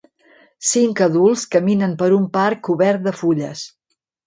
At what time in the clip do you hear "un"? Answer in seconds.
2.17-2.25